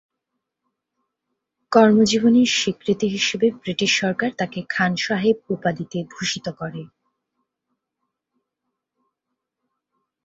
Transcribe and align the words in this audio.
কর্মজীবনের 1.71 2.49
স্বীকৃতি 2.51 3.07
হিসেবে 3.07 3.47
ব্রিটিশ 3.61 3.91
সরকার 3.99 4.29
তাকে 4.37 4.59
খান 4.69 4.91
সাহেব 4.97 5.37
উপাধিতে 5.49 5.97
ভূষিত 6.11 6.45
করে। 6.59 6.81